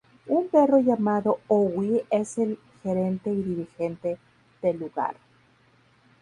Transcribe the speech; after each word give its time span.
Un 0.25 0.47
perro 0.49 0.79
llamado 0.79 1.41
Howie 1.47 2.05
es 2.09 2.39
el 2.39 2.57
gerente 2.81 3.29
y 3.29 3.35
dirigente 3.43 4.17
del 4.59 4.79
lugar. 4.79 5.15